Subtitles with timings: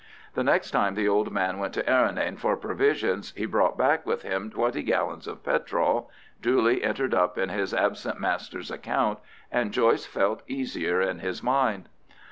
[0.33, 4.23] The next time the old man went to Errinane for provisions, he brought back with
[4.23, 6.09] him twenty gallons of petrol
[6.41, 9.19] (duly entered up in his absent master's account),
[9.51, 11.87] and Joyce felt easier in his mind.